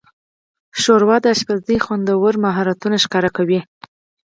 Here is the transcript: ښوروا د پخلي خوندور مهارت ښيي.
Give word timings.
ښوروا 0.79 1.17
د 1.23 1.27
پخلي 1.45 1.77
خوندور 1.85 2.33
مهارت 2.45 2.79
ښيي. 3.35 3.59